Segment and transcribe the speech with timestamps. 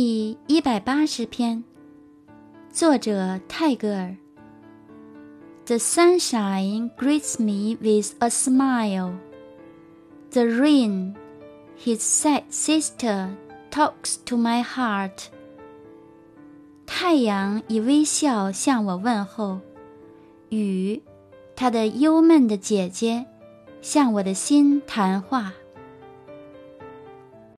[0.00, 1.64] 第一百八十篇，
[2.70, 4.16] 作者泰戈尔。
[5.66, 9.14] The sunshine greets me with a smile.
[10.30, 11.16] The rain,
[11.84, 13.30] his sad sister,
[13.72, 15.30] talks to my heart.
[16.86, 19.58] 太阳以微笑向我问候，
[20.50, 21.02] 雨，
[21.56, 23.26] 他的忧闷的姐姐，
[23.82, 25.54] 向我的心谈话。